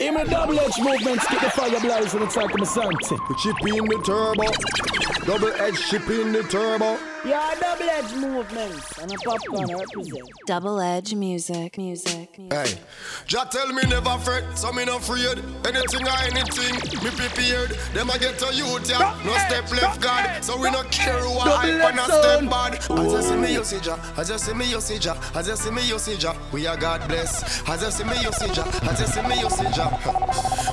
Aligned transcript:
In 0.00 0.14
my 0.14 0.24
double 0.24 0.58
edge 0.58 0.78
movements, 0.78 1.26
keep 1.26 1.40
the 1.40 1.50
fire 1.50 1.78
blazing 1.78 2.22
inside 2.22 2.58
my 2.58 2.64
Santi. 2.64 3.16
We 3.28 3.34
chip 3.36 3.54
in 3.60 3.84
the 3.84 4.00
turbo. 4.02 5.26
Double 5.26 5.52
edge 5.60 5.78
chip 5.90 6.08
in 6.08 6.32
the 6.32 6.42
turbo. 6.44 6.98
Yeah, 7.22 7.54
double 7.60 7.90
edge 7.90 8.14
movements. 8.14 8.98
And 8.98 9.12
a 9.12 9.16
popcorn 9.16 9.76
represent. 9.76 10.28
Double 10.46 10.80
edge 10.80 11.14
music, 11.14 11.76
music, 11.76 12.38
music. 12.38 12.52
Hey, 12.52 12.78
just 13.26 13.52
tell 13.52 13.70
me 13.72 13.82
never 13.82 14.16
fret, 14.18 14.56
so 14.56 14.72
me 14.72 14.86
no 14.86 14.96
afraid. 14.96 15.38
Anything 15.66 16.06
or 16.08 16.18
anything, 16.24 16.74
me 17.04 17.10
prepared. 17.10 17.70
Them 17.92 18.10
I 18.10 18.16
get 18.16 18.38
to 18.38 18.54
youth, 18.54 18.88
yeah. 18.88 19.20
No 19.24 19.32
step 19.36 19.70
left 19.70 20.00
God. 20.00 20.42
so 20.42 20.58
we 20.58 20.70
no 20.70 20.82
care 20.84 21.18
who 21.18 21.38
I 21.38 21.56
hype 21.56 21.90
and 21.90 21.98
a 21.98 22.04
step 22.04 22.50
bad. 22.50 22.74
As 22.98 23.12
you 23.12 23.22
see 23.22 23.36
me, 23.36 23.52
you 23.52 23.64
see 23.64 23.78
ja. 23.84 23.98
As 24.16 24.30
you 24.30 24.38
see 24.38 24.54
me, 24.54 24.70
you 24.70 24.80
see 24.80 24.96
ja. 24.96 25.14
As 25.34 25.46
you 25.46 25.56
see 25.56 25.70
me, 25.70 25.86
you 25.86 25.98
see 25.98 26.14
ja. 26.14 26.34
We 26.52 26.66
are 26.66 26.76
God 26.78 27.06
bless. 27.06 27.68
As 27.68 27.82
you 27.82 27.90
see 27.90 28.04
me, 28.04 28.16
you 28.22 28.32
see 28.32 28.52
ja. 28.54 28.64
As 28.88 28.98
you 28.98 29.06
see 29.06 29.22
me, 29.28 29.40
you 29.40 29.50
see 29.50 29.68
ja. 29.76 29.90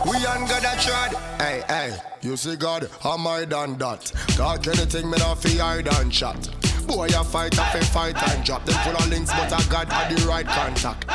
We 0.09 0.25
on 0.25 0.47
God 0.47 0.64
a 0.64 0.82
trod. 0.82 1.14
Hey, 1.41 1.64
hey. 1.68 1.97
You 2.21 2.36
see 2.36 2.55
God, 2.55 2.89
how 3.01 3.18
I 3.27 3.45
done 3.45 3.77
that? 3.77 4.05
Talk 4.29 4.68
anything, 4.68 5.09
me 5.09 5.18
not 5.19 5.37
fi 5.41 5.57
hide 5.57 5.87
and 5.87 6.11
chat. 6.11 6.36
Boy, 6.87 7.07
a 7.07 7.23
fight, 7.23 7.59
I 7.59 7.69
fi 7.73 7.82
fight 7.82 8.29
and 8.29 8.43
drop. 8.46 8.65
Them 8.65 8.75
full 8.83 8.96
of 8.96 9.07
links, 9.09 9.32
but 9.32 9.51
I 9.51 9.61
got 9.69 9.91
at 9.91 10.09
the 10.09 10.25
right 10.25 10.47
contact. 10.47 11.05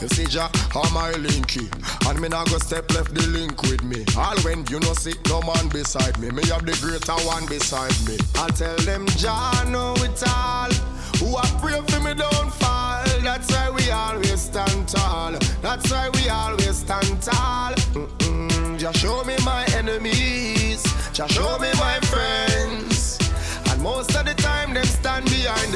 You 0.00 0.06
see, 0.08 0.26
Ja, 0.26 0.48
how 0.70 0.88
my 0.94 1.10
linky. 1.12 1.66
And 2.08 2.20
me 2.20 2.28
not 2.28 2.48
go 2.50 2.58
step 2.58 2.88
left 2.94 3.14
the 3.14 3.26
link 3.26 3.60
with 3.62 3.82
me. 3.82 4.04
All 4.16 4.38
when 4.42 4.64
you 4.66 4.78
know 4.78 4.94
see 4.94 5.14
no 5.28 5.42
man 5.42 5.68
beside 5.68 6.18
me. 6.20 6.30
Me 6.30 6.46
have 6.46 6.64
the 6.64 6.78
greater 6.80 7.18
one 7.26 7.46
beside 7.46 7.94
me. 8.06 8.16
I 8.36 8.46
tell 8.50 8.76
them, 8.86 9.06
Ja, 9.18 9.64
know 9.64 9.94
it 9.98 10.22
all. 10.28 10.70
Who 11.18 11.36
I 11.36 11.46
pray 11.60 11.80
for 11.88 12.00
me 12.00 12.14
don't 12.14 12.52
fall. 12.54 13.02
That's 13.22 13.50
why 13.50 13.70
we 13.70 13.90
always 13.90 14.40
stand 14.40 14.88
tall. 14.88 15.32
That's 15.62 15.90
why 15.90 16.10
we 16.10 16.28
always 16.28 16.76
stand 16.76 17.20
tall. 17.20 17.74
Mm-mm. 17.74 18.78
Just 18.78 18.98
show 19.00 19.24
me 19.24 19.34
my 19.44 19.64
enemies. 19.74 20.84
Just 21.12 21.34
show 21.34 21.58
me 21.58 21.72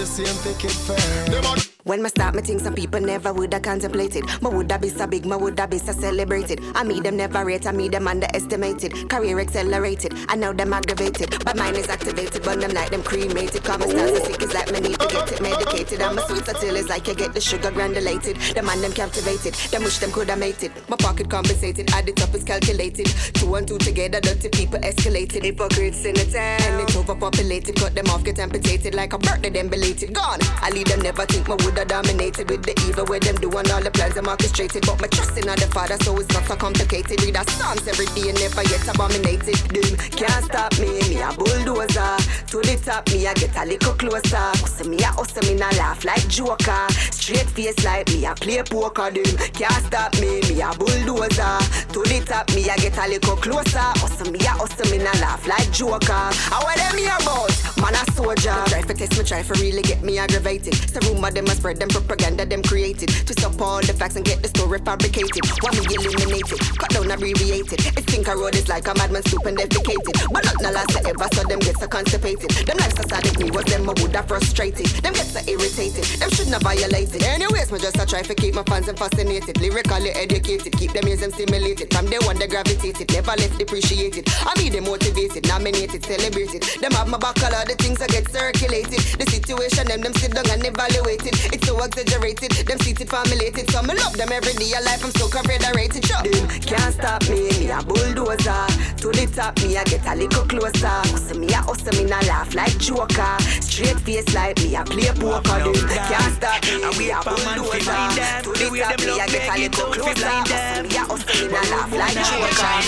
siente 0.06 0.54
que 0.58 0.68
fe. 0.68 1.71
When 1.84 2.00
me 2.00 2.10
start 2.10 2.36
me 2.36 2.42
think 2.42 2.60
some 2.60 2.74
people 2.74 3.00
never 3.00 3.32
would 3.32 3.52
have 3.52 3.62
contemplated. 3.62 4.24
Me 4.40 4.50
would 4.50 4.70
have 4.70 4.80
be 4.80 4.88
so 4.88 5.04
big, 5.04 5.26
me 5.26 5.36
would 5.36 5.58
have 5.58 5.70
be 5.70 5.78
so 5.78 5.90
celebrated. 5.90 6.60
I 6.76 6.84
me 6.84 7.00
them 7.00 7.16
never 7.16 7.44
rate, 7.44 7.66
I 7.66 7.72
me 7.72 7.88
them 7.88 8.06
underestimated. 8.06 9.10
Career 9.10 9.40
accelerated, 9.40 10.14
I 10.28 10.36
know 10.36 10.52
them 10.52 10.72
aggravated. 10.72 11.42
But 11.44 11.56
mine 11.56 11.74
is 11.74 11.88
activated, 11.88 12.44
but 12.44 12.60
them 12.60 12.70
like 12.70 12.90
them 12.90 13.02
cremated. 13.02 13.64
Common 13.64 13.90
stars 13.90 14.22
sick, 14.22 14.40
it's 14.40 14.54
like 14.54 14.70
me 14.70 14.78
need 14.78 15.00
to 15.00 15.08
get 15.08 15.32
it 15.32 15.42
medicated. 15.42 16.00
I'm 16.02 16.16
a 16.18 16.22
sweet 16.28 16.46
until 16.46 16.76
it's 16.76 16.88
like 16.88 17.08
you 17.08 17.16
get 17.16 17.34
the 17.34 17.40
sugar 17.40 17.72
granulated. 17.72 18.36
The 18.36 18.62
man 18.62 18.80
them 18.80 18.92
captivated, 18.92 19.54
them 19.72 19.82
wish 19.82 19.98
them 19.98 20.12
could 20.12 20.30
have 20.30 20.38
made 20.38 20.62
it. 20.62 20.70
My 20.88 20.96
pocket 20.96 21.28
compensated, 21.28 21.90
add 21.94 22.08
it 22.08 22.22
up, 22.22 22.32
it's 22.32 22.44
calculated. 22.44 23.06
Two 23.34 23.56
and 23.56 23.66
two 23.66 23.78
together, 23.78 24.20
dirty 24.20 24.50
people 24.50 24.78
escalated. 24.78 25.42
Hypocrites 25.42 26.04
in 26.04 26.14
the 26.14 26.26
town, 26.26 26.62
and 26.62 26.80
it's 26.82 26.94
overpopulated. 26.94 27.74
Cut 27.74 27.92
them 27.96 28.06
off, 28.06 28.22
get 28.22 28.38
amputated 28.38 28.94
like 28.94 29.14
a 29.14 29.18
birthday, 29.18 29.50
them 29.50 29.68
belated. 29.68 30.14
Gone, 30.14 30.38
I 30.62 30.70
leave 30.70 30.86
them 30.86 31.00
never 31.00 31.26
think 31.26 31.48
my 31.48 31.56
would 31.56 31.71
have 31.76 31.88
dominated 31.88 32.50
with 32.50 32.62
the 32.62 32.74
evil 32.86 33.04
where 33.06 33.20
them 33.20 33.36
doing 33.36 33.70
all 33.70 33.80
the 33.80 33.90
plans 33.90 34.16
I'm 34.16 34.28
orchestrated. 34.28 34.84
But 34.86 35.00
my 35.00 35.08
trust 35.08 35.36
in 35.36 35.46
the 35.46 35.68
Father, 35.72 35.96
so 36.02 36.18
it's 36.18 36.32
not 36.32 36.44
so 36.44 36.56
complicated. 36.56 37.22
Read 37.22 37.36
a 37.36 37.44
Psalms 37.50 37.86
every 37.88 38.06
day 38.14 38.28
and 38.30 38.38
never 38.38 38.62
yet 38.62 38.86
abominated. 38.88 39.56
Doom 39.72 39.96
can't 40.12 40.44
stop 40.44 40.72
me, 40.78 41.00
me 41.08 41.20
a 41.20 41.32
bulldozer. 41.32 42.16
To 42.52 42.58
the 42.60 42.76
top, 42.84 43.08
me 43.10 43.26
I 43.26 43.34
get 43.34 43.56
a 43.56 43.64
little 43.64 43.94
closer. 43.94 44.48
Cause 44.60 44.86
me 44.86 44.98
a 44.98 45.10
hustle, 45.12 45.42
me 45.48 45.54
nah 45.58 45.70
laugh 45.80 46.04
like 46.04 46.26
Joker. 46.28 46.86
Straight 47.10 47.48
face 47.50 47.84
like 47.84 48.08
me 48.08 48.26
a 48.26 48.34
play 48.34 48.62
poker. 48.62 49.10
Doom 49.10 49.36
can't 49.56 49.84
stop 49.86 50.12
me, 50.20 50.40
me 50.48 50.60
a 50.60 50.70
bulldozer. 50.76 51.58
To 51.92 52.00
the 52.04 52.22
top, 52.26 52.52
me 52.54 52.68
I 52.68 52.76
get 52.76 52.98
a 52.98 53.08
little 53.08 53.36
closer. 53.36 53.88
Hustle 54.02 54.30
me 54.30 54.38
a 54.40 54.52
hustle, 54.52 54.90
me 54.90 54.98
nah 54.98 55.12
laugh 55.24 55.46
like 55.46 55.70
Joker. 55.72 56.28
How 56.52 56.62
what 56.62 56.76
them 56.76 56.98
here 56.98 57.16
about? 57.20 57.52
Man 57.80 57.94
a 57.94 58.02
soldier. 58.12 58.56
Try 58.68 58.82
for 58.82 58.94
test 58.94 59.16
me, 59.16 59.24
try 59.24 59.42
for 59.42 59.54
really 59.54 59.82
get 59.82 60.02
me 60.02 60.18
aggravated. 60.18 60.74
So 60.74 61.00
rumor 61.08 61.30
them 61.30 61.46
a 61.46 61.54
spread 61.62 61.78
them 61.78 61.88
propaganda 61.88 62.44
them 62.44 62.60
created. 62.60 63.08
Twist 63.08 63.44
up 63.46 63.60
all 63.62 63.80
the 63.80 63.94
facts 63.94 64.16
and 64.16 64.24
get 64.24 64.42
the 64.42 64.48
story 64.48 64.80
fabricated. 64.82 65.46
Want 65.62 65.78
me 65.78 65.94
eliminated, 65.94 66.58
cut 66.74 66.90
down 66.90 67.06
abbreviated. 67.06 67.78
It 67.94 68.02
think 68.10 68.26
a 68.26 68.34
road 68.34 68.56
is 68.56 68.66
like 68.66 68.88
a 68.90 68.94
madman 68.98 69.22
stoop 69.22 69.46
and 69.46 69.56
defecated. 69.56 70.26
But 70.34 70.42
not 70.42 70.58
the 70.58 70.74
last 70.74 70.90
I 70.98 71.06
ever, 71.06 71.28
so 71.30 71.46
them 71.46 71.60
get 71.62 71.78
so 71.78 71.86
constipated. 71.86 72.50
Them 72.66 72.82
so 72.82 73.06
sad 73.06 73.22
me 73.38 73.54
was 73.54 73.62
them, 73.70 73.86
I 73.86 73.94
would 73.94 74.10
have 74.10 74.26
frustrated. 74.26 74.90
Them 75.06 75.14
get 75.14 75.30
so 75.30 75.38
irritated, 75.46 76.02
them 76.18 76.30
should 76.34 76.50
not 76.50 76.66
violated. 76.66 77.22
Anyways, 77.22 77.70
me 77.70 77.78
just 77.78 77.94
a 77.94 78.06
try 78.10 78.22
to 78.26 78.34
keep 78.34 78.58
my 78.58 78.66
fans 78.66 78.88
and 78.90 78.98
fascinated. 78.98 79.62
Lyrically 79.62 80.10
educated, 80.18 80.74
keep 80.74 80.90
them 80.90 81.06
ears 81.06 81.22
them 81.22 81.30
stimulated. 81.30 81.94
From 81.94 82.10
day 82.10 82.18
one 82.26 82.42
they 82.42 82.50
gravitated, 82.50 83.06
never 83.14 83.38
left 83.38 83.54
depreciated. 83.54 84.26
I 84.42 84.50
mean 84.58 84.74
them 84.74 84.90
motivated, 84.90 85.46
nominated, 85.46 86.02
celebrated. 86.02 86.66
Them 86.82 86.90
have 86.98 87.06
my 87.06 87.22
back 87.22 87.38
all 87.38 87.54
the 87.70 87.78
things 87.78 88.02
I 88.02 88.10
get 88.10 88.26
circulated. 88.26 88.98
The 89.14 89.30
situation 89.30 89.86
them 89.86 90.02
them 90.02 90.14
sit 90.18 90.34
down 90.34 90.50
and 90.50 90.66
evaluated. 90.66 91.38
It's 91.52 91.66
so 91.66 91.76
exaggerated, 91.84 92.50
them 92.66 92.78
seated 92.80 93.10
formulated. 93.10 93.70
So 93.70 93.82
me 93.82 93.94
love 93.94 94.16
them 94.16 94.32
every 94.32 94.54
day 94.54 94.72
of 94.72 94.84
life. 94.84 95.04
I'm 95.04 95.12
so 95.12 95.28
confederated. 95.28 96.04
Sure. 96.06 96.22
Them 96.22 96.48
can't 96.64 96.94
stop 96.94 97.22
me, 97.28 97.50
me 97.60 97.70
a 97.70 97.82
bulldozer. 97.82 98.64
To 99.04 99.08
the 99.12 99.28
top, 99.36 99.60
me 99.60 99.76
I 99.76 99.84
get 99.84 100.06
a 100.06 100.14
little 100.16 100.46
closer. 100.46 100.96
Cause 101.12 101.36
me 101.36 101.48
a 101.52 101.60
hustle, 101.60 101.92
me 102.00 102.08
nah 102.08 102.20
laugh 102.24 102.54
like 102.54 102.76
Joker. 102.78 103.36
Straight 103.60 104.00
face 104.00 104.32
like 104.34 104.56
me 104.64 104.74
a 104.76 104.82
play 104.82 105.12
poker. 105.12 105.60
Them 105.60 105.88
can't 106.08 106.32
stop 106.40 106.64
me, 106.64 106.80
me 106.96 107.10
a 107.12 107.20
bulldozer. 107.20 108.00
To 108.48 108.50
the 108.56 108.80
top, 108.80 108.98
me 109.04 109.20
I 109.20 109.26
get 109.28 109.44
a 109.44 109.54
little 109.60 109.92
closer. 109.92 110.32
Cause 110.48 110.82
me 110.88 110.96
a 110.96 111.04
hustle, 111.04 111.36
me 111.36 111.52
nah 111.52 111.68
laugh 111.68 111.92
like 111.92 112.16
Joker. 112.16 112.80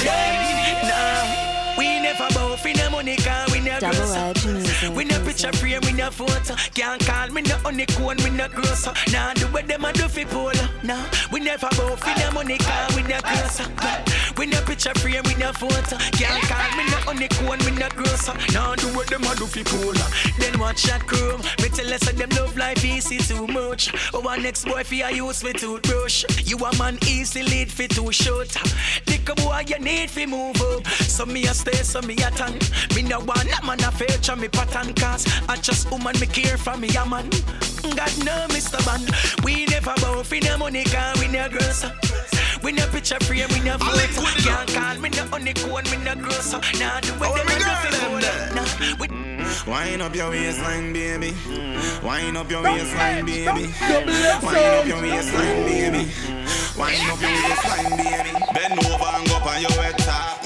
Nah, 0.88 1.76
we 1.76 2.00
never 2.00 2.32
bow 2.32 2.56
for 2.56 2.72
no 2.72 2.88
money, 2.90 3.16
cause 3.16 3.52
we 3.52 3.53
no 3.64 3.80
Double 3.80 3.96
gross. 3.96 4.14
edge 4.16 4.46
music. 4.46 4.94
We 4.94 5.04
no 5.04 5.18
picture 5.24 5.52
frame, 5.52 5.80
we 5.84 5.92
no 5.92 6.10
photo. 6.10 6.54
Can't 6.74 7.04
call 7.04 7.28
me 7.30 7.42
no 7.42 7.56
honeycomb, 7.58 8.18
we 8.24 8.30
no 8.30 8.48
gross. 8.48 8.86
Nah, 9.12 9.34
do 9.34 9.46
what 9.48 9.66
them 9.66 9.84
a 9.84 9.92
do 9.92 10.08
fi 10.08 10.24
polo. 10.24 10.52
Nah, 10.82 11.04
we 11.32 11.40
never 11.40 11.68
bow 11.76 11.96
for 11.96 12.18
no 12.20 12.30
money, 12.32 12.58
cause 12.58 12.96
we 12.96 13.02
no 13.02 13.18
gross. 13.20 13.60
We 14.44 14.50
no 14.50 14.60
picture 14.60 14.92
frame, 14.96 15.22
we 15.24 15.34
no 15.36 15.54
photo. 15.54 15.96
Can't 15.96 16.42
call 16.44 16.76
me 16.76 16.84
no 16.90 16.98
honeycomb, 17.08 17.64
we 17.64 17.80
no 17.80 17.88
gross. 17.88 18.28
Now 18.52 18.74
do 18.74 18.88
what 18.88 19.06
them 19.06 19.24
a 19.24 19.34
do 19.36 19.46
fi 19.46 19.62
polo. 19.64 19.94
Then 20.38 20.58
watch 20.58 20.82
that 20.82 21.06
chrome. 21.06 21.40
Me 21.62 21.70
tell 21.70 21.90
us 21.90 22.04
them 22.12 22.28
love 22.36 22.54
life 22.54 22.84
easy 22.84 23.16
too 23.16 23.46
much. 23.46 23.90
Oh, 24.12 24.28
our 24.28 24.36
next 24.36 24.66
boy 24.66 24.84
fi 24.84 25.00
a 25.00 25.10
use 25.12 25.40
fi 25.40 25.52
toothbrush. 25.52 26.26
You 26.44 26.58
a 26.58 26.76
man 26.76 26.98
easy 27.08 27.42
lead 27.42 27.72
fi 27.72 27.86
too 27.86 28.12
short. 28.12 28.54
Dick 29.06 29.26
a 29.30 29.34
boy 29.34 29.64
you 29.66 29.78
need 29.78 30.10
fi 30.10 30.26
move 30.26 30.60
up. 30.60 30.86
So 30.88 31.24
me 31.24 31.44
a 31.44 31.54
stay, 31.54 31.82
so 31.82 32.02
me 32.02 32.12
a 32.16 32.30
tan. 32.30 32.52
Me 32.94 33.00
no 33.00 33.20
want 33.20 33.46
no 33.46 33.66
man 33.66 33.82
a 33.82 33.90
feature 33.92 34.36
me 34.36 34.48
pattern 34.48 34.92
cause 34.92 35.24
I 35.48 35.56
just 35.56 35.90
woman 35.90 36.20
me 36.20 36.26
care 36.26 36.58
for 36.58 36.76
me 36.76 36.94
a 36.94 37.06
man. 37.06 37.30
God 37.80 38.12
no 38.26 38.46
Mr. 38.52 38.84
Man. 38.84 39.08
We 39.42 39.64
never 39.64 39.94
bow 40.02 40.22
for 40.22 40.36
no 40.36 40.58
money 40.58 40.84
cause 40.84 41.18
we 41.18 41.28
no 41.28 41.48
gross. 41.48 41.86
We 42.64 42.72
no 42.72 42.86
picture 42.86 43.20
frame, 43.20 43.46
we 43.50 43.60
no 43.60 43.76
photo. 43.76 44.22
Can't 44.40 44.72
call 44.72 44.98
me 44.98 45.10
no 45.10 45.24
honeycomb, 45.26 45.84
me 45.90 45.98
no 46.02 46.14
gross. 46.14 46.52
Nah, 46.80 46.98
do 47.00 47.12
what 47.20 47.28
oh, 47.28 47.36
them 47.36 47.46
a 47.46 47.58
do 47.60 47.64
fi 47.64 47.90
polo. 48.00 48.20
Nah, 48.54 48.96
we 48.98 49.08
mm-hmm. 49.08 49.70
Wind 49.70 50.00
up 50.00 50.14
your 50.16 50.30
waistline, 50.30 50.94
baby. 50.94 51.32
Mm-hmm. 51.32 52.06
Wind 52.06 52.36
up 52.38 52.50
your 52.50 52.62
waistline, 52.62 53.26
baby. 53.26 53.44
Wind 53.44 54.08
up 54.08 54.86
your 54.86 55.02
waistline, 55.02 55.64
baby. 55.68 56.04
Mm-hmm. 56.08 56.80
Wind 56.80 57.10
up 57.12 57.20
your 57.20 57.36
waistline, 57.36 57.96
baby. 58.00 58.32
Bend 58.54 58.78
over 58.86 59.10
and 59.12 59.28
go 59.28 59.36
up 59.36 59.46
on 59.46 59.60
your 59.60 59.70
head 59.84 59.98
top. 59.98 60.42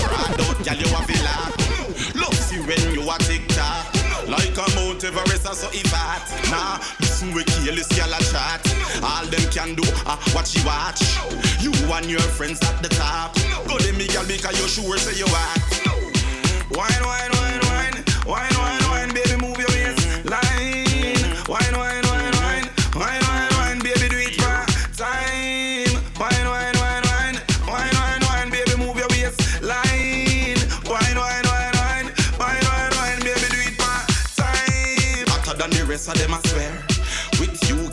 Ride 0.00 0.40
out, 0.40 0.64
girl, 0.64 0.76
you 0.80 0.88
a 0.96 1.02
feel 1.04 1.24
laugh. 1.28 2.14
Love 2.16 2.34
see 2.34 2.60
when 2.60 2.94
you 2.94 3.02
a 3.04 3.18
tick 3.18 3.46
tock. 3.48 3.92
Like 4.26 4.56
a 4.56 4.64
Mount 4.76 5.04
Everest 5.04 5.46
or 5.46 5.54
so 5.54 5.68
if 5.72 5.92
hot. 5.92 6.24
Nah, 6.48 7.03
listen 7.24 7.34
we 7.34 7.44
kill 7.44 7.74
this 7.74 7.88
girl 7.88 8.12
a 8.12 8.18
chat. 8.32 8.60
All 9.02 9.24
them 9.26 9.50
can 9.50 9.74
do, 9.74 9.82
ah, 10.06 10.18
watch 10.34 10.56
you 10.56 10.64
watch. 10.64 11.00
You 11.60 11.72
and 11.92 12.06
your 12.10 12.20
friends 12.20 12.60
at 12.62 12.82
the 12.82 12.88
top. 12.88 13.34
Go 13.66 13.78
them 13.78 13.96
me 13.96 14.06
girl 14.08 14.24
because 14.26 14.58
you 14.60 14.68
sure 14.68 14.98
say 14.98 15.18
you 15.18 15.26
act. 15.26 15.86
Wine, 16.70 17.04
wine, 17.04 17.30
wine, 17.32 17.60
wine, 17.62 18.04
wine, 18.26 18.54
wine, 18.58 18.84
wine, 18.90 19.14
baby, 19.14 19.36
move 19.40 19.58
your 19.58 19.68
waistline. 19.68 20.34
Wine, 21.48 21.74
wine, 21.76 22.04
wine, 22.08 22.34
wine, 22.40 22.66
wine, 22.96 23.22
wine, 23.22 23.52
wine, 23.58 23.78
baby, 23.80 24.08
do 24.08 24.18
it 24.18 24.34
for 24.40 24.64
time. 24.96 25.92
Wine, 26.18 26.46
wine, 26.48 26.74
wine, 26.76 27.04
wine, 27.04 27.36
wine, 27.68 27.94
wine, 27.94 28.22
wine, 28.28 28.50
baby, 28.50 28.74
move 28.76 28.96
your 28.96 29.08
waistline. 29.08 30.58
Wine, 30.88 31.16
wine, 31.16 31.46
wine, 31.46 31.74
wine, 31.78 32.08
wine, 32.38 32.64
wine, 32.68 32.92
wine, 32.98 33.20
baby, 33.20 33.46
do 33.52 33.60
it 33.68 33.76
for 33.78 33.96
time. 34.36 35.26
Hotter 35.28 35.56
than 35.58 35.70
the 35.70 35.84
rest 35.86 36.08
of 36.08 36.18
them, 36.18 36.34
I 36.34 36.40
swear. 36.48 36.93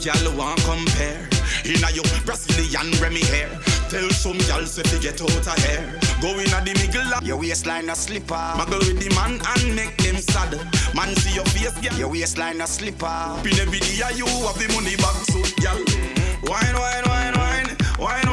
Girl, 0.02 0.36
won't 0.36 0.60
compare. 0.64 1.30
Inna 1.64 1.92
your 1.94 2.04
Brazilian 2.26 2.90
Remy 3.00 3.22
hair. 3.26 3.50
Tell 3.88 4.10
some 4.10 4.40
girl 4.50 4.66
say 4.66 4.82
fi 4.82 4.98
get 4.98 5.22
out 5.22 5.30
of 5.30 5.58
here. 5.62 5.94
Go 6.20 6.30
inna 6.42 6.58
the 6.66 6.74
middle 6.74 7.14
of 7.14 7.22
Your 7.22 7.38
waistline 7.38 7.88
a 7.88 7.94
slipper. 7.96 8.34
Muggle 8.58 8.80
with 8.80 8.98
the 8.98 9.14
man 9.14 9.38
and 9.38 9.76
make 9.76 9.96
them 9.98 10.18
sad. 10.18 10.58
Man 10.96 11.14
see 11.18 11.36
your 11.36 11.46
face, 11.54 11.78
girl. 11.86 12.00
Your 12.00 12.10
waistline 12.10 12.62
a 12.62 12.66
slipper. 12.68 13.14
In 13.46 13.60
every 13.60 13.78
day 13.78 14.02
you 14.16 14.26
have 14.26 14.58
the 14.58 14.68
money 14.74 14.98
back, 14.98 15.22
so 15.30 15.38
girl. 15.62 15.78
Wine, 16.50 16.74
wine, 16.74 17.06
wine, 17.06 17.38
wine, 17.38 17.70
wine, 18.00 18.31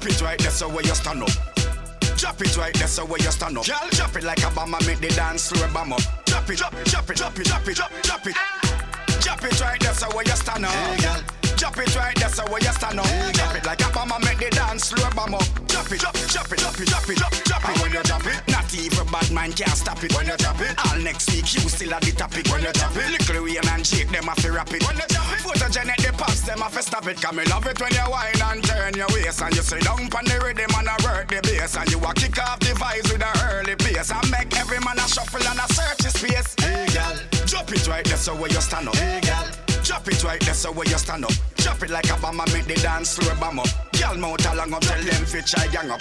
drop 0.00 0.12
it 0.12 0.22
right 0.22 0.40
so 0.40 0.68
where 0.68 0.84
you 0.84 0.94
stand 0.94 1.22
up. 1.22 1.30
Drop 2.16 2.40
it 2.40 2.56
right 2.56 2.76
so 2.76 3.04
where 3.04 3.20
you 3.20 3.30
stand 3.30 3.58
up. 3.58 3.66
Girl, 3.66 3.88
drop 3.90 4.16
it 4.16 4.24
like 4.24 4.42
a 4.42 4.50
bomb 4.50 4.70
make 4.86 5.00
the 5.00 5.08
dance 5.08 5.50
floor 5.50 5.68
bomb 5.72 5.92
up. 5.92 6.00
Drop 6.24 6.48
it, 6.48 6.58
drop 6.58 6.74
it, 6.74 6.86
drop 6.86 7.10
it, 7.10 7.16
drop 7.16 7.38
it, 7.38 7.44
drop 7.44 7.68
it, 7.68 7.74
drop, 7.74 7.90
drop 8.02 8.26
it. 8.26 8.36
Drop 9.20 9.44
it 9.44 9.60
right 9.60 9.82
so 9.82 10.08
where 10.14 10.24
you 10.24 10.32
stand 10.32 10.64
up. 10.64 10.72
Hey, 10.72 11.02
girl. 11.02 11.29
Drop 11.60 11.76
it 11.76 11.94
right 11.94 12.16
there 12.16 12.30
so 12.30 12.42
where 12.48 12.62
you 12.64 12.72
stand 12.72 12.98
up. 12.98 13.04
Drop 13.36 13.54
it 13.54 13.66
like 13.66 13.84
a 13.84 13.92
bomb 13.92 14.08
make 14.24 14.40
the 14.40 14.48
dance 14.48 14.88
floor 14.96 15.12
bomb 15.12 15.34
up. 15.34 15.44
Drop 15.68 15.92
it, 15.92 16.00
drop 16.00 16.16
it, 16.16 16.24
drop 16.32 16.48
it, 16.48 16.56
drop 16.56 16.80
it, 16.80 16.88
drop 16.88 17.04
it, 17.04 17.16
drop, 17.20 17.32
drop 17.44 17.68
it. 17.68 17.82
when 17.84 17.92
you 17.92 18.02
drop 18.02 18.24
it, 18.24 18.40
not 18.48 18.72
even 18.72 19.04
bad 19.12 19.30
man 19.30 19.52
can't 19.52 19.76
stop 19.76 20.02
it. 20.02 20.08
When 20.16 20.24
you 20.24 20.40
drop 20.40 20.56
it, 20.64 20.72
all 20.88 20.96
next 21.04 21.28
week 21.28 21.52
you 21.52 21.60
still 21.68 21.92
at 21.92 22.00
the 22.00 22.12
topic. 22.16 22.48
When 22.48 22.64
you 22.64 22.72
drop 22.72 22.96
it, 22.96 23.28
Lil 23.28 23.44
Wayne 23.44 23.68
and 23.76 23.84
Jake 23.84 24.08
them 24.08 24.24
have 24.24 24.40
to 24.40 24.52
rap 24.56 24.72
it. 24.72 24.80
When 24.88 24.96
you 24.96 25.04
drop 25.12 25.28
it, 25.36 25.44
photogenic 25.44 26.00
the 26.00 26.16
pops 26.16 26.40
them 26.48 26.64
have 26.64 26.72
to 26.72 26.82
stop 26.82 27.06
it. 27.06 27.20
Come 27.20 27.36
me 27.36 27.44
love 27.52 27.66
it 27.68 27.76
when 27.76 27.92
you 27.92 28.08
whine 28.08 28.40
and 28.40 28.64
turn 28.64 28.96
your 28.96 29.12
waist 29.12 29.44
and 29.44 29.52
you 29.52 29.60
sit 29.60 29.84
down 29.84 30.00
on 30.00 30.24
the 30.24 30.40
rhythm 30.40 30.72
and 30.80 30.88
I 30.88 30.96
work 31.04 31.28
the 31.28 31.44
bass 31.44 31.76
and 31.76 31.92
you 31.92 32.00
a 32.00 32.10
kick 32.16 32.40
off 32.40 32.56
the 32.60 32.72
vibes 32.72 33.12
with 33.12 33.20
a 33.20 33.32
early 33.52 33.76
pace 33.76 34.08
and 34.08 34.30
make 34.32 34.48
every 34.56 34.80
man 34.80 34.96
a 34.96 35.04
shuffle 35.04 35.44
and 35.44 35.60
a 35.60 35.68
search 35.76 36.08
his 36.08 36.16
space. 36.16 36.56
Hey 36.56 36.88
girl, 36.88 37.20
drop 37.44 37.68
it 37.68 37.84
right 37.84 38.04
there 38.08 38.16
so 38.16 38.32
where 38.32 38.48
you 38.48 38.64
stand 38.64 38.88
up. 38.88 38.96
Hey 38.96 39.20
girl. 39.20 39.69
Drop 39.90 40.06
it 40.06 40.22
right 40.22 40.40
there 40.42 40.54
so 40.54 40.70
where 40.70 40.86
you 40.86 40.96
stand 40.98 41.24
up. 41.24 41.32
Drop 41.56 41.82
it 41.82 41.90
like 41.90 42.08
a 42.08 42.16
bomb 42.22 42.38
and 42.38 42.52
make 42.52 42.64
the 42.64 42.76
dance 42.76 43.18
floor 43.18 43.34
bomb 43.40 43.58
up. 43.58 43.66
Girl 43.90 44.16
mouth 44.16 44.46
along 44.52 44.72
up, 44.72 44.82
tell 44.82 45.02
them 45.02 45.24
fit 45.26 45.46
try 45.46 45.66
gang 45.66 45.90
up. 45.90 45.98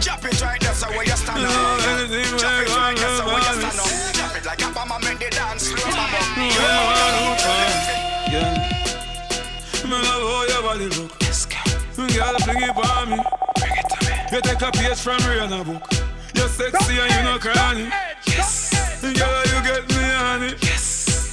Drop 0.00 0.24
it 0.24 0.40
right 0.40 0.58
there 0.58 0.72
so 0.72 0.88
where 0.88 1.04
you 1.04 1.12
stand 1.12 1.44
up. 1.44 1.52
Drop 2.40 2.64
it 2.64 2.74
right 2.74 2.96
there 2.96 3.16
so 3.20 3.26
where 3.26 3.44
you 3.44 3.60
stand 3.60 3.76
up. 3.76 3.92
Drop 4.16 4.36
it 4.40 4.46
like 4.46 4.62
a 4.64 4.72
bomb 4.72 4.92
and 4.92 5.04
make 5.04 5.18
the 5.18 5.28
dance 5.36 5.68
floor 5.68 5.92
bomb 5.92 6.14
up. 6.16 6.24
Yeah. 6.32 6.72
Me 9.84 10.00
love 10.00 10.24
how 10.24 10.48
your 10.48 10.62
body 10.62 10.88
look. 10.96 11.12
Mm, 12.00 12.08
girl, 12.08 12.38
fling 12.40 12.62
it 12.62 12.72
on 12.72 13.10
me. 13.10 13.20
Bring 13.60 13.76
it 13.76 13.86
to 13.92 13.96
me. 14.00 14.16
You 14.32 14.40
take 14.40 14.62
a 14.64 14.72
page 14.72 14.96
from 14.96 15.20
Rihanna 15.28 15.60
book. 15.60 15.92
You're 16.34 16.48
sexy 16.48 16.98
and 16.98 17.12
you 17.12 17.22
know 17.22 17.38
cranny. 17.38 17.84
Yes. 18.26 18.72
Girl, 19.02 19.12
you 19.12 19.60
get 19.60 19.84
me 19.90 20.04
on 20.14 20.42
it. 20.42 20.56
Yes. 20.62 20.73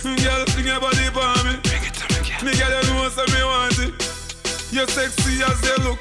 Girl, 0.04 0.46
fling 0.48 0.66
your 0.66 0.80
body 0.80 1.08
on 1.14 1.46
me. 1.46 1.60
Bring 1.62 1.84
it 1.86 1.94
to 1.94 2.06
me, 2.10 2.20
girl. 2.26 2.42
Me 2.42 2.52
girl, 2.58 2.84
you 2.84 2.94
know 2.98 3.10
say 3.10 3.26
me 3.30 3.44
want 3.46 3.80
it. 3.80 3.94
You're 4.74 4.88
sexy 4.88 5.44
as 5.44 5.62
you 5.62 5.78
look. 5.86 6.00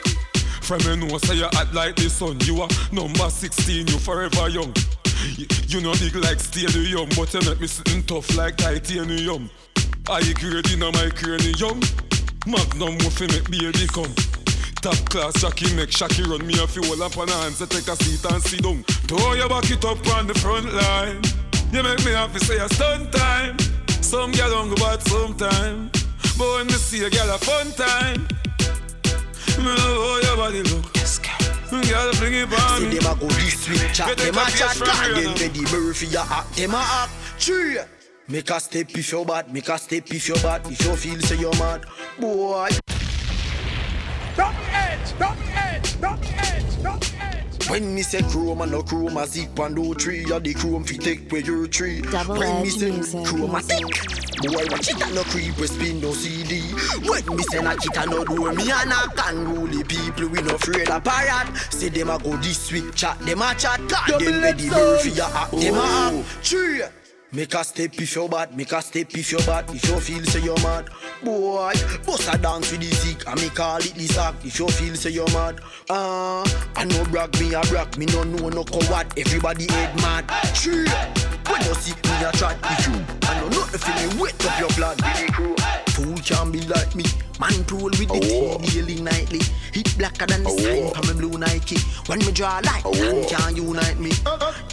From 0.62 0.80
you 0.80 0.96
know 0.96 1.18
say 1.18 1.34
you 1.34 1.44
act 1.44 1.74
like 1.74 1.96
the 1.96 2.08
sun. 2.08 2.40
You 2.40 2.62
are 2.62 2.68
number 2.92 3.28
16, 3.28 3.88
you 3.88 3.98
forever 3.98 4.48
young. 4.48 4.72
You, 5.36 5.46
you 5.68 5.80
know 5.82 5.92
big 6.00 6.16
like 6.16 6.40
stadium, 6.40 7.10
but 7.14 7.34
you 7.34 7.40
make 7.40 7.60
me 7.60 7.66
sitting 7.66 8.02
tough 8.04 8.34
like 8.36 8.56
titanium. 8.56 9.50
I 10.08 10.32
grade 10.32 10.70
in 10.72 10.80
my 10.80 11.10
cranium. 11.12 11.80
Magnum 12.46 12.96
muffin 13.04 13.28
make 13.28 13.50
baby 13.50 13.86
come. 13.92 14.14
Top 14.80 14.96
class 15.10 15.42
Jackie 15.42 15.74
make 15.76 15.90
Shaki 15.90 16.26
run 16.26 16.46
me 16.46 16.54
a 16.58 16.66
few 16.66 16.82
all 16.84 17.02
up 17.02 17.18
on 17.18 17.28
hands 17.28 17.58
to 17.58 17.66
take 17.66 17.86
a 17.86 17.96
seat 18.02 18.24
and 18.32 18.42
sit 18.42 18.62
down. 18.62 18.82
Throw 19.04 19.34
your 19.34 19.50
back 19.50 19.70
it 19.70 19.84
up 19.84 20.00
on 20.16 20.26
the 20.26 20.34
front 20.40 20.72
line. 20.72 21.20
You 21.70 21.82
make 21.82 22.02
me 22.02 22.12
happy 22.12 22.38
say 22.38 22.56
a 22.56 22.68
stunt 22.70 23.12
time. 23.12 23.58
Some 24.10 24.32
girl 24.32 24.50
don't 24.50 24.68
go 24.70 24.74
bad 24.74 25.00
sometime. 25.02 25.88
But 26.36 26.52
when 26.54 26.66
me 26.66 26.72
see 26.72 27.04
a 27.04 27.10
girl 27.10 27.30
a 27.32 27.38
fun 27.38 27.70
time. 27.70 28.26
Me 29.62 29.70
love 29.70 29.78
how 29.78 30.20
your 30.20 30.36
body 30.36 30.62
look. 30.64 30.84
Yes, 30.96 31.20
girl. 31.20 31.80
Girl, 31.80 32.12
bring 32.18 32.34
it 32.34 32.52
on 32.52 32.80
See 32.80 32.98
them 32.98 33.06
a 33.06 33.14
go 33.20 33.28
this 33.28 33.68
week 33.68 33.92
chat, 33.92 34.18
them 34.18 34.34
a 34.34 34.40
a 34.40 34.44
chat, 34.46 34.70
piece 34.70 34.78
from 34.78 34.86
God, 34.88 34.96
Rihanna. 34.96 35.38
them 35.38 35.48
ready 35.48 35.60
Murphy 35.60 36.16
a 36.16 36.22
act, 36.22 36.56
them 36.56 36.74
a 36.74 36.78
act. 36.78 37.12
Tree. 37.38 37.78
Make 38.26 38.50
a 38.50 38.58
step 38.58 38.90
if 38.90 39.12
you're 39.12 39.24
bad, 39.24 39.54
make 39.54 39.68
a 39.68 39.78
step 39.78 40.10
if 40.10 40.26
you're 40.26 40.38
bad, 40.38 40.66
if 40.66 40.84
you 40.84 40.96
feel 40.96 41.20
say 41.20 41.36
you're 41.36 41.52
mad, 41.52 41.86
boy. 42.18 42.68
Drop 44.34 44.52
the 44.56 44.74
edge, 44.74 45.18
drop 45.18 45.36
the 45.38 45.56
edge, 45.56 46.00
drop 46.00 46.20
When 47.70 47.94
me 47.94 48.02
say 48.02 48.20
chrome 48.22 48.62
and 48.62 48.72
no 48.72 48.82
chrome, 48.82 49.16
a 49.16 49.24
zip 49.28 49.56
and 49.60 49.76
do 49.76 49.94
three, 49.94 50.24
ya 50.26 50.40
the 50.40 50.54
chrome 50.54 50.82
fi 50.82 50.96
take 50.96 51.30
where 51.30 51.40
your 51.40 51.68
tree. 51.68 52.00
Double 52.00 52.36
when 52.36 52.62
me 52.62 52.68
edge 52.68 52.72
say 52.74 52.90
music, 52.90 53.24
chromatic, 53.26 53.84
boy 54.42 54.64
watch 54.72 54.90
it 54.90 55.00
and 55.00 55.14
no 55.14 55.22
creep, 55.22 55.56
we 55.56 55.68
spin 55.68 56.00
no 56.00 56.12
CD. 56.12 56.62
When 57.08 57.36
me 57.36 57.44
say 57.44 57.62
knock 57.62 57.86
it 57.86 57.96
and 57.96 58.10
no 58.10 58.24
door, 58.24 58.52
me 58.54 58.64
a 58.64 58.84
knock 58.86 59.16
and 59.24 59.48
rule 59.48 59.84
people, 59.84 60.26
we 60.26 60.42
no 60.42 60.56
afraid 60.56 60.90
of 60.90 61.04
parrot. 61.04 61.56
Say 61.72 61.90
them 61.90 62.10
a 62.10 62.18
go 62.18 62.36
this 62.38 62.72
week, 62.72 62.92
chat 62.96 63.16
them 63.20 63.40
a 63.40 63.54
chat, 63.54 63.80
God 63.86 64.06
Double 64.08 64.24
them 64.24 64.42
ready 64.42 64.64
edge 64.64 64.70
Murphy 64.72 65.10
sound. 65.10 65.32
a 65.32 65.38
act, 65.38 65.50
them 65.52 65.74
a 65.74 65.78
oh. 65.78 66.24
act. 66.26 66.44
Tree. 66.44 66.82
Make 67.32 67.54
a 67.54 67.62
step 67.62 67.94
if 67.94 68.16
you 68.16 68.28
bad, 68.28 68.56
make 68.56 68.72
a 68.72 68.82
step 68.82 69.14
if 69.14 69.30
you 69.30 69.38
bad, 69.46 69.70
if 69.70 69.88
you 69.88 70.00
feel 70.00 70.24
say 70.24 70.40
you're 70.40 70.60
mad. 70.62 70.90
Boy, 71.22 71.72
bust 72.04 72.28
a 72.32 72.36
dance 72.36 72.72
with 72.72 72.80
the 72.80 72.90
sick, 72.90 73.24
and 73.28 73.40
me 73.40 73.48
call 73.50 73.78
it 73.78 73.94
the 73.94 74.06
sack, 74.06 74.34
if 74.44 74.58
you 74.58 74.66
feel 74.66 74.96
say 74.96 75.10
you're 75.10 75.30
mad. 75.30 75.60
Ah, 75.88 76.42
I 76.74 76.84
no 76.86 77.04
brag 77.04 77.32
me 77.38 77.54
a 77.54 77.60
brag, 77.60 77.96
me 77.96 78.06
no 78.06 78.24
know 78.24 78.48
no 78.48 78.64
coward, 78.64 79.16
everybody 79.16 79.70
head 79.70 79.94
mad. 80.02 80.26
True, 80.56 80.84
when 81.46 81.62
you 81.62 81.74
see 81.74 81.94
me 81.94 82.24
a 82.26 82.32
chat 82.32 82.58
with 82.66 82.88
you, 82.88 82.98
I 83.22 83.40
know 83.40 83.48
nothing 83.48 84.16
me, 84.16 84.20
wet 84.20 84.46
up 84.46 84.58
your 84.58 84.70
blood. 84.70 85.00
Fool 85.90 86.18
can 86.24 86.50
be 86.50 86.62
like 86.62 86.96
me, 86.96 87.04
man 87.38 87.62
tool 87.66 87.94
with 87.94 88.08
the 88.10 88.18
tea 88.18 88.82
daily 88.82 89.00
nightly. 89.02 89.40
Hit 89.72 89.96
blacker 89.96 90.26
than 90.26 90.42
the 90.42 90.50
sign 90.50 90.92
from 90.94 91.06
me 91.06 91.28
blue 91.28 91.38
Nike. 91.38 91.78
When 92.06 92.18
me 92.18 92.32
draw 92.32 92.58
a 92.58 92.60
light, 92.62 92.82
man 92.84 93.24
can 93.28 93.54
unite 93.54 94.00
me. 94.00 94.10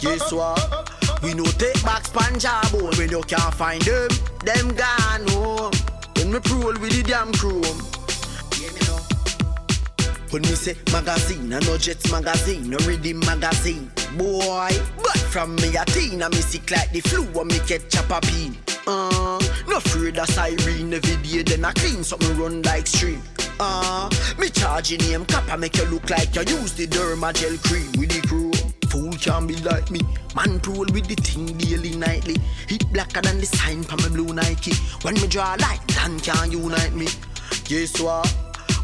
Guess 0.02 0.32
what? 0.32 0.97
We 1.22 1.34
no 1.34 1.44
take 1.44 1.82
back 1.84 2.04
Punjab 2.12 2.66
home 2.66 2.90
when 2.96 3.10
you 3.10 3.22
can't 3.22 3.54
find 3.54 3.82
them. 3.82 4.08
Them 4.44 4.68
gone 4.74 5.26
home. 5.28 5.72
When 6.16 6.32
me 6.32 6.38
roll 6.50 6.74
with 6.78 6.92
the 6.92 7.02
damn 7.06 7.32
chrome. 7.32 7.98
When 10.30 10.42
me 10.42 10.48
say 10.48 10.76
magazine, 10.92 11.54
I 11.54 11.60
know 11.60 11.78
Jets 11.78 12.12
magazine, 12.12 12.68
no 12.68 12.76
reading 12.86 13.18
magazine. 13.20 13.90
Boy, 14.18 14.70
but 15.02 15.16
from 15.16 15.56
me 15.56 15.74
a 15.74 15.86
teen, 15.86 16.22
I 16.22 16.28
me 16.28 16.36
sick 16.36 16.70
like 16.70 16.92
the 16.92 17.00
flu, 17.00 17.24
and 17.40 17.50
me 17.50 17.58
get 17.66 17.88
chopper 17.88 18.20
peen. 18.22 18.54
Uh, 18.86 19.40
no 19.66 19.78
afraid 19.78 20.18
of 20.18 20.28
siren 20.28 20.92
every 20.92 21.16
day, 21.22 21.42
then 21.42 21.64
I 21.64 21.72
clean 21.72 22.04
something 22.04 22.38
run 22.38 22.60
like 22.62 22.86
stream. 22.86 23.22
Uh, 23.58 24.10
me 24.38 24.50
charging 24.50 25.24
cap, 25.24 25.44
I 25.48 25.56
make 25.56 25.76
you 25.78 25.86
look 25.86 26.10
like 26.10 26.34
you 26.36 26.42
use 26.42 26.74
the 26.74 26.86
derma 26.86 27.32
gel 27.32 27.56
cream 27.64 27.90
with 27.98 28.10
the 28.10 28.26
crew. 28.28 28.57
Fool 28.90 29.12
can 29.12 29.46
be 29.46 29.56
like 29.56 29.90
me, 29.90 30.00
man 30.34 30.60
roll 30.66 30.86
with 30.92 31.06
the 31.06 31.14
thing 31.14 31.46
daily 31.58 31.96
nightly. 31.96 32.36
Hit 32.68 32.90
blacker 32.92 33.20
than 33.20 33.38
the 33.38 33.46
sign 33.46 33.82
from 33.82 34.00
my 34.00 34.08
blue 34.08 34.32
Nike. 34.32 34.74
When 35.02 35.14
me 35.14 35.26
draw 35.26 35.56
light, 35.60 35.80
Dan 35.88 36.18
can 36.20 36.52
unite 36.52 36.94
me. 36.94 37.06
Guess 37.64 38.00
what? 38.00 38.34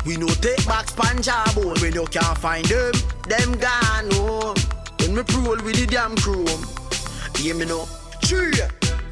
We 0.05 0.17
no 0.17 0.27
take 0.27 0.67
back 0.67 0.87
Punjab 0.95 1.57
when 1.81 1.95
you 1.95 2.05
can't 2.07 2.39
find 2.39 2.65
them. 2.67 2.93
Them 3.29 3.53
gone 3.59 4.11
home. 4.13 4.57
When 5.01 5.15
me 5.15 5.23
roll 5.33 5.57
with 5.65 5.77
the 5.77 5.87
damn 5.87 6.15
chrome. 6.17 6.65
Hear 7.37 7.55
me 7.55 7.65
now. 7.65 7.89
Tree. 8.21 8.53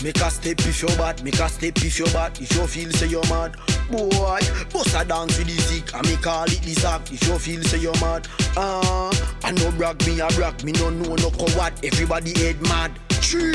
Make 0.02 0.20
a 0.20 0.30
step 0.30 0.58
if 0.60 0.82
you're 0.82 0.96
bad, 0.96 1.22
make 1.22 1.38
a 1.38 1.48
step 1.48 1.76
if 1.76 1.98
you're 1.98 2.08
bad, 2.08 2.38
if 2.40 2.54
you 2.54 2.66
feel 2.66 2.90
say 2.92 3.06
you're 3.06 3.26
mad. 3.28 3.56
Boy, 3.92 4.40
bust 4.72 4.96
a 4.96 5.04
dance 5.04 5.36
with 5.36 5.48
the 5.48 5.60
sick, 5.60 5.94
and 5.94 6.08
me 6.08 6.16
call 6.16 6.44
it 6.44 6.62
the 6.62 6.72
sack, 6.72 7.12
if 7.12 7.28
you 7.28 7.38
feel 7.38 7.62
say 7.62 7.76
you're 7.76 7.92
mad. 8.00 8.26
Ah, 8.56 9.12
I 9.44 9.50
no 9.52 9.70
brag, 9.72 10.00
me 10.06 10.18
a 10.18 10.28
brag, 10.28 10.64
me 10.64 10.72
no 10.72 10.88
know 10.88 11.14
no 11.14 11.28
coward, 11.28 11.74
everybody 11.84 12.32
head 12.40 12.56
mad. 12.62 12.90
Tree. 13.20 13.52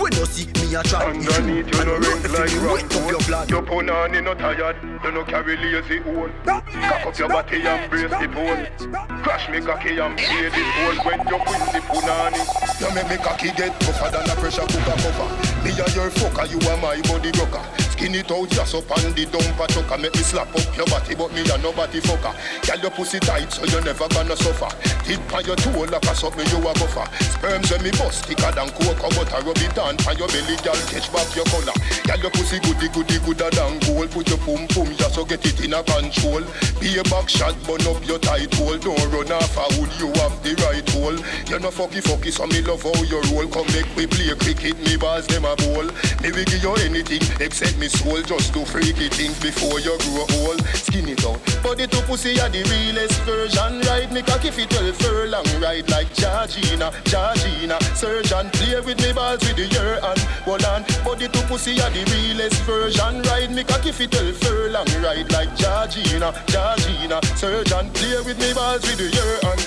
When 0.00 0.12
you 0.14 0.24
see 0.24 0.46
me 0.46 0.74
a 0.74 0.82
try 0.82 1.12
if 1.12 1.22
you, 1.22 1.30
Underneath 1.30 1.68
you 1.68 1.80
I 1.80 1.84
no 1.84 1.98
know 1.98 2.08
ring 2.08 2.22
nothing 2.22 2.32
like 2.32 2.50
fi 2.50 2.56
me 2.56 2.66
wet 2.72 2.84
up 2.84 2.92
your 3.04 3.12
rock 3.12 3.26
blood. 3.26 3.50
Your 3.50 3.62
punani 3.62 4.24
no 4.24 4.34
tired, 4.34 4.76
you 4.82 5.12
no 5.12 5.24
carry 5.24 5.56
lazy 5.58 5.98
hole. 6.00 6.30
Drop 6.44 6.66
Cock 6.66 7.06
up 7.06 7.18
your 7.18 7.28
drop 7.28 7.44
body 7.44 7.60
the 7.60 7.68
and 7.68 7.80
edge, 7.84 7.90
brace 7.90 8.08
drop 8.08 8.22
the 8.22 8.28
the 8.28 8.34
pole. 8.34 8.48
edge, 8.48 8.78
drop 8.78 9.08
the 9.08 9.14
Crash 9.22 9.48
me 9.50 9.60
cocky 9.60 9.98
and 9.98 10.16
play 10.16 10.48
this 10.48 10.68
hole 10.72 11.04
when 11.04 11.20
you 11.28 11.36
win 11.36 11.60
the 11.68 11.80
punani. 11.84 12.80
You 12.80 12.94
make 12.96 13.08
me 13.12 13.16
cocky 13.22 13.52
get 13.52 13.78
tougher 13.78 14.08
than 14.08 14.24
a 14.24 14.34
pressure 14.40 14.64
cooker 14.72 14.96
cover. 15.04 15.28
Me 15.62 15.70
a 15.76 15.84
your 15.92 16.08
fucker, 16.16 16.48
you 16.48 16.58
are 16.64 16.80
my 16.80 16.96
body 17.04 17.30
rocker. 17.36 17.85
Skin 17.96 18.14
it 18.14 18.30
out 18.30 18.44
just 18.50 18.74
up 18.74 18.90
on 18.92 19.08
the 19.16 19.24
dumper 19.24 19.66
trucker. 19.72 19.96
Make 19.96 20.12
me 20.12 20.20
slap 20.20 20.52
up 20.52 20.68
your 20.76 20.84
body, 20.84 21.16
but 21.16 21.32
me 21.32 21.40
a 21.48 21.56
nobody 21.64 22.04
fucker. 22.04 22.36
Girl, 22.68 22.80
your 22.84 22.90
pussy 22.92 23.18
tight, 23.18 23.48
so 23.48 23.64
you 23.64 23.80
never 23.80 24.06
gonna 24.12 24.36
suffer. 24.36 24.68
Tip 25.08 25.32
on 25.32 25.40
your 25.48 25.56
toe 25.56 25.88
like 25.88 26.04
a 26.04 26.12
me, 26.36 26.44
you 26.52 26.60
a 26.60 26.72
buffer. 26.76 27.08
Sperms 27.24 27.72
when 27.72 27.80
me 27.80 27.90
bust 27.96 28.28
thicker 28.28 28.52
than 28.52 28.68
coke, 28.76 29.00
but 29.00 29.32
I 29.32 29.40
rub 29.40 29.56
it 29.56 29.78
on 29.80 29.96
on 30.04 30.12
your 30.20 30.28
belly, 30.28 30.60
girl. 30.60 30.76
Catch 30.92 31.08
back 31.08 31.24
your 31.32 31.48
color. 31.48 31.72
Girl, 32.04 32.20
your 32.20 32.32
pussy 32.36 32.60
goody 32.60 32.92
goody 32.92 33.16
gooder 33.24 33.48
than 33.48 33.80
gold. 33.88 34.12
Put 34.12 34.28
your 34.28 34.44
pum 34.44 34.68
pum 34.68 34.92
just 35.00 35.16
so 35.16 35.24
get 35.24 35.40
it 35.48 35.56
in 35.64 35.72
a 35.72 35.80
control. 35.80 36.44
Be 36.76 37.00
a 37.00 37.04
back 37.08 37.32
shot, 37.32 37.56
burn 37.64 37.80
up 37.88 38.04
your 38.04 38.20
tight 38.20 38.52
hole. 38.60 38.76
Don't 38.76 39.00
run 39.08 39.32
off 39.32 39.56
a 39.56 39.72
hood, 39.72 39.88
you 39.96 40.12
have 40.20 40.36
the 40.44 40.52
right 40.68 40.84
hole. 40.92 41.16
You 41.48 41.64
no 41.64 41.72
fucky 41.72 42.04
fucky, 42.04 42.28
so 42.28 42.44
me 42.44 42.60
love 42.60 42.84
how 42.84 42.92
you 43.08 43.24
roll. 43.32 43.48
Come 43.48 43.64
make 43.72 43.88
we 43.96 44.04
play 44.04 44.36
cricket, 44.36 44.76
me 44.84 45.00
balls 45.00 45.24
them 45.32 45.48
a 45.48 45.56
bowl. 45.56 45.88
Me 46.20 46.28
will 46.28 46.44
give 46.44 46.60
you 46.60 46.76
anything 46.84 47.24
except 47.40 47.80
me 47.80 47.85
me 47.86 47.88
soul. 47.88 48.22
Just 48.22 48.52
to 48.54 48.64
freaky 48.64 49.08
think 49.08 49.40
before 49.40 49.78
you 49.80 49.96
grow 49.98 50.26
old. 50.42 50.60
Skin 50.74 51.08
it 51.08 51.24
out. 51.24 51.38
Body 51.62 51.86
to 51.86 52.02
pussy 52.02 52.38
are 52.40 52.48
the 52.48 52.62
realest 52.70 53.20
version. 53.22 53.80
Ride 53.82 54.12
me 54.12 54.22
cocky 54.22 54.50
fit 54.50 54.72
well 54.72 54.92
furlong. 54.92 55.46
Ride 55.60 55.88
like 55.90 56.12
Georgina, 56.14 56.90
Georgina. 57.04 57.78
Surgeon 57.94 58.50
play 58.50 58.80
with 58.80 58.98
me 59.00 59.12
balls 59.12 59.40
with 59.40 59.56
the 59.56 59.66
year 59.66 59.98
and 60.02 60.20
hold 60.44 60.64
on. 60.64 60.82
Body 61.04 61.28
to 61.28 61.42
pussy 61.46 61.80
are 61.80 61.90
the 61.90 62.02
realest 62.10 62.60
version. 62.62 63.22
Ride 63.22 63.52
me 63.54 63.62
cocky 63.64 63.92
fit 63.92 64.12
well 64.12 64.32
furlong. 64.32 64.86
Ride 65.02 65.30
like 65.32 65.54
Georgina, 65.56 66.32
Georgina. 66.46 67.20
Surgeon 67.36 67.90
play 67.90 68.18
with 68.24 68.38
me 68.38 68.52
balls 68.54 68.82
with 68.82 68.98
the 68.98 69.08
year 69.14 69.38
and 69.50 69.60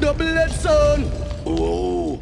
Double 0.00 0.24
head 0.24 0.50
son. 0.50 1.04
Oh. 1.44 2.18